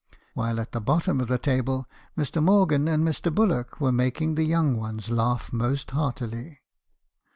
[0.33, 2.41] While at the bottom of the table, Mr.
[2.43, 3.31] Morgan and Mr.
[3.31, 6.59] Bullock were making the young ones laugh most heartily.